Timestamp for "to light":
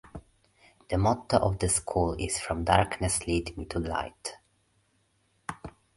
3.65-4.33